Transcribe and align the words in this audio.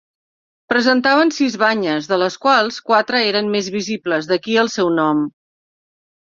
Presentaven 0.71 1.33
sis 1.35 1.57
banyes, 1.63 2.07
de 2.11 2.17
les 2.21 2.37
quals 2.45 2.79
quatre 2.87 3.21
eren 3.27 3.53
més 3.57 3.69
visibles, 3.77 4.31
d'aquí 4.33 4.57
el 4.63 4.73
seu 4.79 4.91
nom. 5.03 5.23